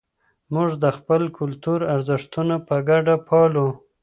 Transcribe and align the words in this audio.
موږ 0.53 0.69
د 0.83 0.85
خپل 0.97 1.21
کلتور 1.37 1.79
ارزښتونه 1.95 2.55
په 2.67 2.75
ګډه 2.89 3.15
پالو. 3.27 3.67